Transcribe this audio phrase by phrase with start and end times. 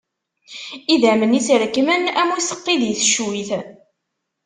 [0.93, 3.49] Idammen-is rekkmen am useqqi di teccuyt.